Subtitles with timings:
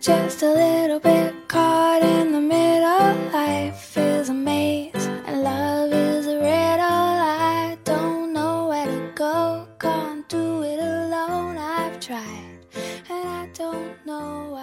[0.00, 3.14] just a little bit caught in the middle.
[3.32, 4.92] Life is a maze
[5.26, 6.84] and love is a riddle.
[6.84, 11.58] I don't know where to go, can't do it alone.
[11.58, 12.60] I've tried
[13.08, 14.62] and I don't know why.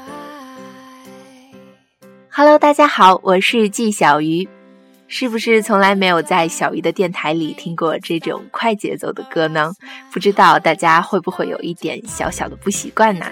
[2.29, 4.47] Hello，大家好，我是纪小鱼。
[5.07, 9.71] 是不是从来没有在小鱼的电台里听过这种快节奏的歌呢？
[10.11, 13.25] 不知道大家会不会有一点小小的不习惯呢？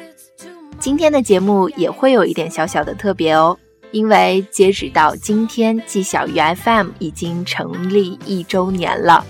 [0.84, 3.58] 今天的节目也会有一点小小的特别哦，
[3.92, 9.24] 因为截止到今天，季小鱼 FM 已经成立一周年了。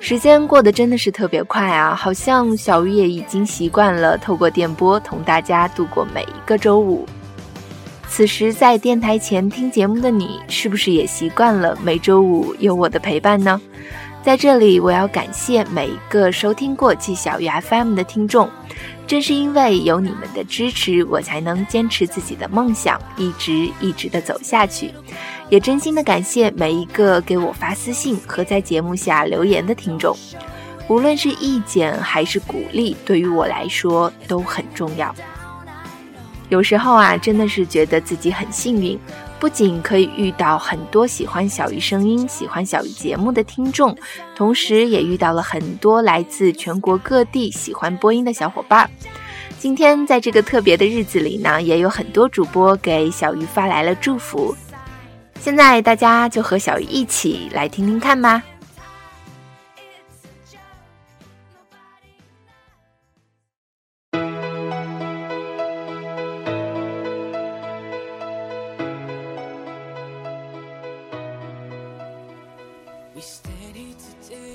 [0.00, 7.06] 时间过得真的是特别快啊，好像小鱼也已经习惯了透过电波同大家度过每一个周五。
[8.08, 13.60] 此时在电台前听节目的你，是不是也习惯了每周五有我的陪伴呢？
[14.24, 18.48] 在这里，我要感谢每一个收听过季小鱼 FM 的听众，
[19.06, 24.90] 正是因为有你们的支持，我才能坚持自己的梦想，一直一直的走下去。
[25.50, 30.16] 也真心的感谢每一个给我发私信和在节目下留言的听众，
[30.88, 35.14] 无论是意见还是鼓励，对于我来说都很重要。
[36.48, 38.98] 有时候啊，真的是觉得自己很幸运，
[39.42, 43.92] 不仅可以遇到很多喜欢小鱼声音、喜欢小鱼节目的听众，
[44.36, 48.88] 同时也遇到了很多来自全国各地喜欢播音的小伙伴。
[49.58, 54.54] 今天在这个特别的日子里呢，也有很多主播给小鱼发来了祝福。
[55.40, 58.40] 现在大家就和小鱼一起来听听看吧。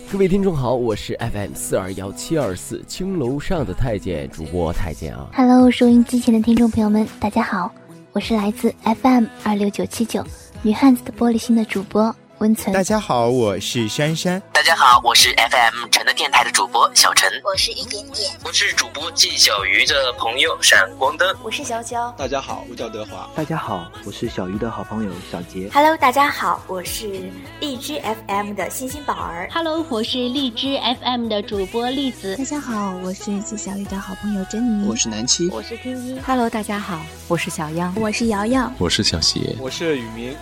[0.09, 5.27] 各位听众好，我是 FM 四二幺七二四青楼上的太监主播太监啊。
[5.33, 7.69] Hello，收音机前的听众朋友们，大家好，
[8.13, 10.23] 我是来自 FM 二六九七九
[10.61, 12.73] 女汉子的玻璃心的主播温存。
[12.73, 14.41] 大家好，我是珊珊。
[14.53, 22.13] 大家好，我是 FM 陈的电台的主播小陈，我是一点点，我是主播季小鱼的朋友闪光灯，我是潇潇。
[22.15, 23.27] 大家好，我叫德华。
[23.35, 25.69] 大家好，我是小鱼的好朋友小杰。
[25.73, 29.49] Hello，大家好，我是荔枝 FM 的星星宝儿。
[29.51, 32.35] Hello，我是荔枝 FM 的主播栗子。
[32.35, 34.87] 大家好，我是季小鱼的好朋友珍妮。
[34.87, 36.19] 我是南七，我是听一。
[36.19, 40.35] Hello，大家好，我是小央，我是瑶瑶，我是小邪，我是雨明。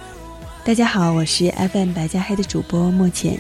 [0.66, 3.40] 大家好，我是 FM 白加黑的主播莫浅。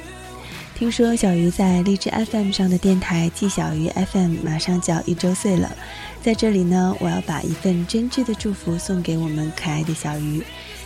[0.76, 5.76] 听说小鱼在荔枝 FM 上的电台季小鱼 FM 马上就要一周岁了，
[6.22, 10.44] 在这里呢，我要把一份真挚的祝福送给我们可爱的小鱼，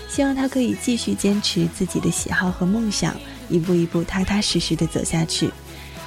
[0.07, 3.13] 希望他可以继续坚持自己的喜好和梦想，
[3.49, 5.51] 一步一步踏踏实实的走下去。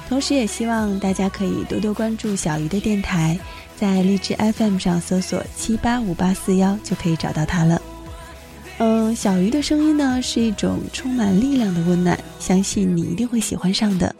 [0.09, 3.37] 同时，也希望大家可以多多关注小鱼的电台，
[3.79, 7.79] 在荔枝 FM 上搜索七八五八四幺就可以找到它了。
[8.79, 14.13] 嗯，小鱼的声音呢是一种充满力量的温暖，相信你一定会喜欢上的。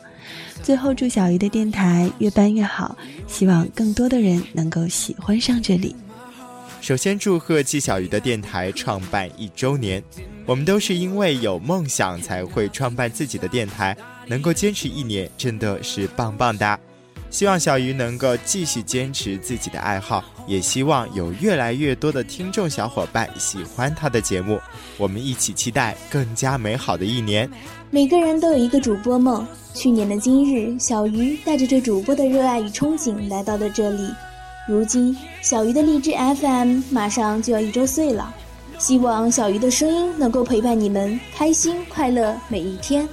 [0.61, 2.95] 最后，祝小鱼的电台越办越好，
[3.27, 5.95] 希望更多的人能够喜欢上这里。
[6.79, 10.01] 首先，祝贺季小鱼的电台创办一周年。
[10.45, 13.97] 我们都是因为有梦想才会创办自己的电台，
[14.27, 16.79] 能够坚持一年，真的是棒棒哒！
[17.33, 24.59] 希望小鱼能够继续坚持自己的爱好，也希望有越来越多的听众小伙伴喜欢他的节目。
[24.99, 27.49] 我们一起期待更加美好的一年。
[27.89, 29.45] 每个人都有一个主播梦。
[29.73, 34.07] 去年的今日，小鱼带着对主播的热爱与憧憬来到了这里。
[34.69, 38.31] 如今，小鱼的荔枝 FM 马上就要一周岁了，
[38.77, 43.09] 希望小鱼的声音能够陪伴你们开心快乐每一天。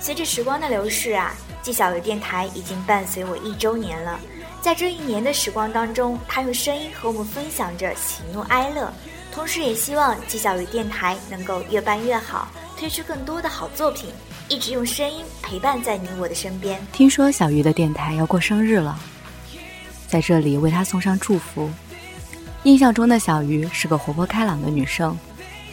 [0.00, 1.32] 随着时光的流逝啊。
[1.62, 4.18] 纪小鱼电台已经伴随我一周年了，
[4.60, 8.92] 在这一年的时光当中，他用声音和我们分享着喜怒哀乐，
[9.32, 14.10] 同时也希望纪小鱼电台能够越办越好，推出更多的好作品，
[14.48, 16.80] 一直用声音陪伴在你我的身边。
[16.92, 18.98] 听说小鱼的电台要过生日了，
[20.06, 21.70] 在这里为他送上祝福。
[22.64, 25.18] 印象中的小鱼是个活泼开朗的女生，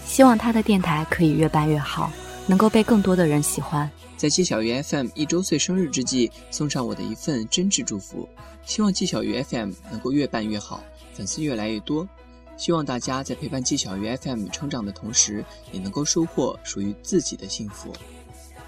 [0.05, 2.09] 希望她的电台可以越办越好，
[2.47, 3.89] 能够被更多的人喜欢。
[4.15, 8.27] 在季小鱼 FM 一周岁生日之际，送上我的一份真挚祝福，
[8.65, 10.81] 希望季小鱼 FM 能够越办越好，
[11.13, 12.07] 粉丝越来越多。
[12.55, 17.93] 希望大家在陪伴季小鱼 FM 成长的同时，也能够收获属于自己的幸福。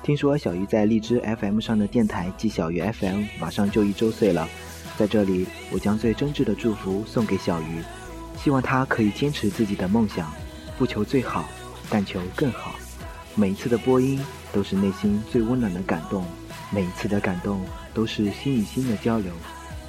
[0.04, 4.48] 听说小鱼在荔枝 FM 上的电台季小鱼 FM 马上就一周岁了，
[4.98, 7.82] 在这里，我将最真挚的祝福送给小鱼，
[8.44, 10.32] 希望他可以坚持自己的梦想，
[10.78, 11.50] 不求最好，
[11.90, 12.76] 但求更好。
[13.40, 14.22] 每一次的播音
[14.52, 16.26] 都是内心最温暖的感动，
[16.74, 19.32] 每一次的感动都是心与心的交流。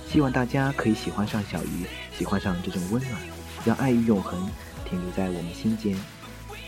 [0.09, 1.85] 希望大家可以喜欢上小鱼，
[2.17, 3.21] 喜欢上这种温暖。
[3.65, 4.49] 让爱与永恒
[4.89, 5.99] 停留在我们心间。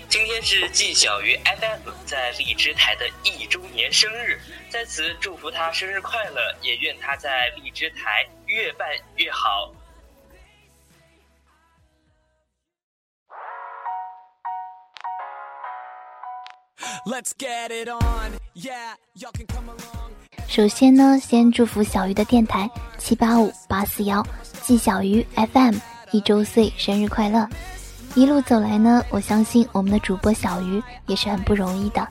[0.09, 9.73] 今天是季小鱼 FM 在荔枝台的一周年生日，在此祝福他生日快乐，也愿他在荔枝台越办越好。
[20.49, 24.25] 首先呢，先祝福小鱼的电台七八五八四幺
[24.63, 25.77] 季小鱼 FM
[26.11, 27.49] 一周岁生日快乐！
[28.15, 32.07] 一路走来呢，我相信我们的主播小鱼也是很不容易的，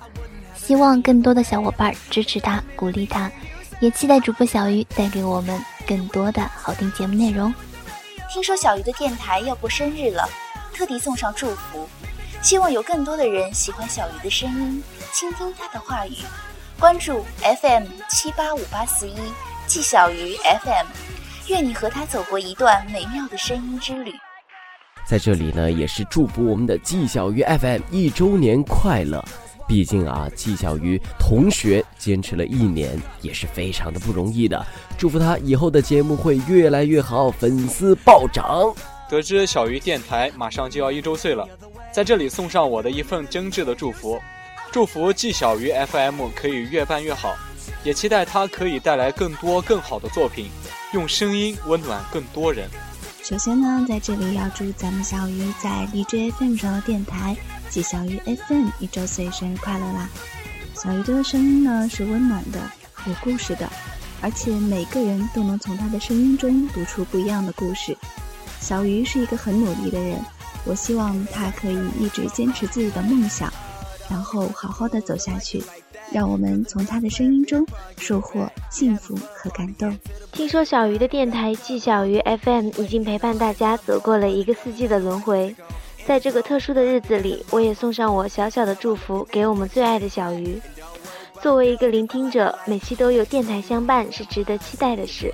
[0.55, 3.31] 希望更多的小伙伴支持他、鼓励他，
[3.79, 7.53] 也期待主播小鱼带给我们更多的好听节目内容。
[8.33, 10.27] 听说小鱼的电台要过生日了，
[10.73, 11.87] 特地送上祝福。
[12.41, 14.83] 希望有更多的人喜欢小鱼的声音，
[15.13, 16.15] 倾听他的话语，
[16.79, 17.23] 关注
[17.61, 19.15] FM 七八五八四一
[19.67, 20.87] 季小鱼 FM，
[21.49, 24.11] 愿你和他走过一段美妙的声音之旅。
[25.05, 29.23] 在这里呢，也是祝福我们的季小鱼 FM 一周年快乐。
[29.67, 34.65] 毕竟啊，季小鱼同学坚持了一年，也是非常的不容易的。
[34.97, 38.73] 祝福他以后的节目会越来越好，粉丝暴涨。
[39.07, 41.47] 得知小鱼电台马上就要一周岁了。
[41.91, 44.21] 在这里送上我的一份真挚的祝福，
[44.71, 47.35] 祝福季小鱼 FM 可以越办越好，
[47.83, 50.49] 也期待它可以带来更多更好的作品，
[50.93, 52.69] 用声音温暖更多人。
[53.21, 57.35] 首先呢，在这里要祝咱们小鱼在荔枝 FM 上的电台
[57.69, 60.09] 季小鱼 FM 一周岁生日快乐啦！
[60.73, 62.59] 小鱼的声音呢是温暖的，
[63.05, 63.69] 有故事的，
[64.21, 67.97] 而且每个人都能从他的声音中读出不一样的故事。
[68.61, 70.17] 小鱼是一个很努力的人。
[70.65, 73.51] 我希望他可以一直坚持自己的梦想，
[74.09, 75.63] 然后好好的走下去，
[76.11, 77.65] 让我们从他的声音中
[77.97, 79.97] 收获幸福和感动。
[80.31, 85.55] 听说小鱼的电台季小鱼 FM 已经陪伴大家走过了一个四季的轮回，
[86.05, 90.61] 在这个特殊的日子里，我也送上我小小的祝福给我们最爱的小鱼。
[91.41, 95.33] 作为一个聆听者，每期都有电台相伴是值得期待的事。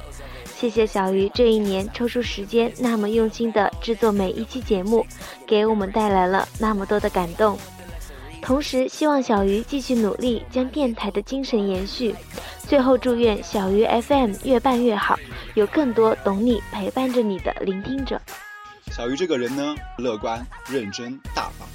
[0.60, 5.06] 谢谢小鱼这一年抽出时间那么用心的制作每一期节目，
[5.46, 7.56] 给我们带来了那么多的感动。
[8.42, 12.16] 同时，希望小鱼继续努力，将电台的精神延续。
[12.68, 15.16] 最后，祝愿小鱼 FM 越办越好，
[15.54, 18.20] 有更多懂你、陪伴着你的聆听者。
[18.92, 21.68] 小鱼这个人呢，乐观、认真、大方，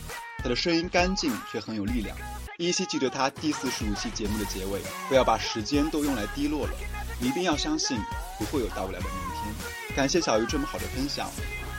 [0.43, 2.17] 他的声音干净却很有力量。
[2.59, 6.73] 依稀记得他第四十五期节目的结尾，不要把时间都用来低落了。
[7.23, 7.99] 一定要相信，
[8.39, 9.97] 不会有到不了的明天。
[9.97, 11.31] 感谢小鱼这么好的分享，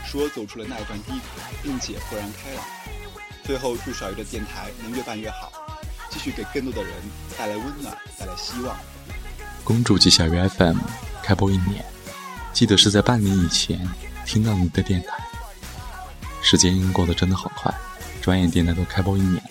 [0.05, 2.63] 使我走出了那一段低谷，并且豁然开朗。
[3.43, 5.51] 最后，祝小鱼的电台能越办越好，
[6.09, 6.93] 继续给更多的人
[7.37, 8.75] 带来温暖，带来希望。
[9.65, 10.77] 恭祝季小鱼 FM
[11.21, 11.83] 开播一年，
[12.53, 13.85] 记得是在半年以前
[14.25, 15.17] 听到你的电台。
[16.41, 17.73] 时间过得真的好快，
[18.21, 19.49] 转眼电台都开播一年了。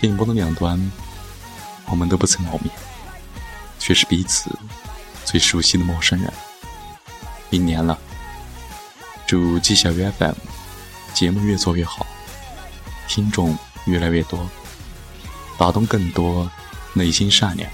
[0.00, 0.90] 电波的两端，
[1.86, 2.70] 我们都不曾谋面，
[3.78, 4.50] 却是彼此。
[5.24, 6.32] 最熟悉的陌生人，
[7.50, 7.98] 一年了，
[9.26, 10.34] 祝季小鱼 FM
[11.12, 12.06] 节目越做越好，
[13.08, 13.56] 听众
[13.86, 14.48] 越来越多，
[15.58, 16.50] 打动更多
[16.92, 17.68] 内心善良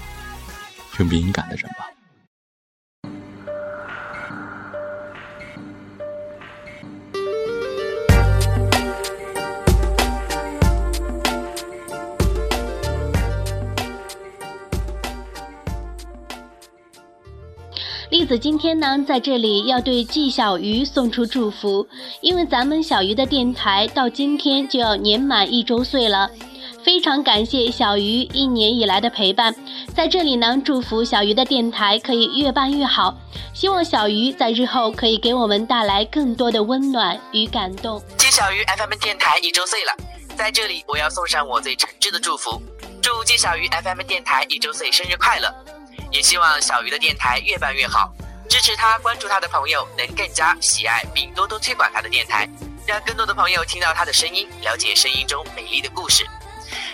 [0.97, 1.90] 又敏感的人吧。
[18.25, 21.87] 子今天呢，在这里要对季小鱼送出祝福，
[22.21, 26.29] 因为咱们小鱼的电台到今天就要年满一周岁了，
[26.83, 29.53] 非常感谢小鱼一年以来的陪伴，
[29.93, 33.17] 在这里呢，祝福小鱼的电台可以越办越好，
[33.53, 38.01] 希望小鱼在日后可以给我们带来更多的温暖与感动。
[38.17, 39.95] 季小鱼 FM 电台一周岁了，
[40.35, 42.61] 在这里我要送上我最诚挚的祝福，
[43.01, 45.53] 祝季小鱼 FM 电台一周岁生日快乐。
[46.11, 48.11] 也希望小鱼的电台越办越好，
[48.49, 52.47] 支持他、关注他的朋友能更加喜爱并多多推广他的电台，
[52.85, 56.27] 让更多的朋友听到他的声音，了解声音中美丽的故事。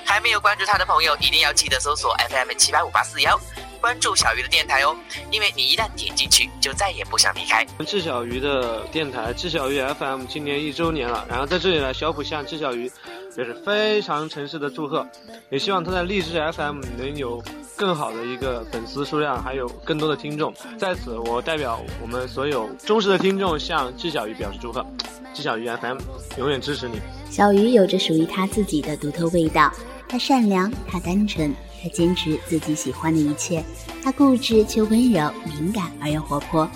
[0.06, 3.40] 还没有关注他的朋友，一定要记得搜索 FM 七八五八四幺，
[3.78, 4.96] 关注小鱼的电台哦，
[5.32, 7.66] 因为你一旦点进去，就再也不想离开。
[7.86, 12.92] 智小鱼的电台，智小鱼 FM 今年一周年了，然后在这里呢，小普向智小鱼
[13.36, 15.08] 表示非常诚挚的祝贺，
[15.50, 17.44] 也希望他在励志 FM 能有。
[17.80, 24.84] 更好的一个粉丝数量，还有更多的听众，在此我代表我们所有忠实的听众向季小鱼表示祝贺。
[25.32, 26.00] 季小鱼 FM
[26.40, 27.00] 永远支持你。
[27.30, 29.72] 小鱼有着属于他自己的独特味道，
[30.10, 31.54] 他善良，他单纯，
[31.88, 33.64] 他坚持自己喜欢的一切，
[34.04, 36.70] 他固执却温柔、敏感而又活泼。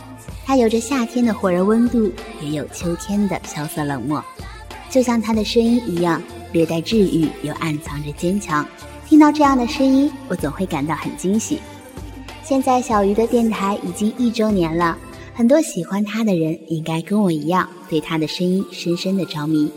[0.46, 2.10] 他有着夏天的火热温度，
[2.42, 4.24] 也有秋天的萧瑟冷漠，
[4.90, 6.22] 就像他的声音一样，
[6.54, 8.66] 略带治愈又暗藏着坚强。
[9.06, 11.60] 听到这样的声音，我总会感到很惊喜。
[12.44, 14.98] 现在小鱼的电台已经一周年了，
[15.34, 19.70] 很多喜欢他的人应该跟我一样，对他的声音深深的着迷。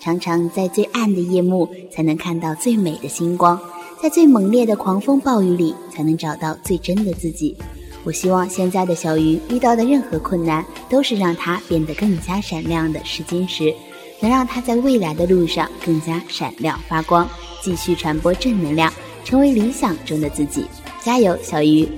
[0.00, 3.58] 常常在最暗的夜幕，才能看到最美的星光；
[4.04, 7.56] 在最猛烈的狂风暴雨里，才能找到最真的自己。
[8.04, 13.74] 我希望现在的小鱼遇到的任何困难，都是让它变得更加闪亮的试金石，
[14.20, 17.26] 能让它在未来的路上更加闪亮发光，
[17.62, 18.92] 继续传播正能量，
[19.24, 20.66] 成为理想中的自己。
[21.00, 21.88] 加油，小鱼！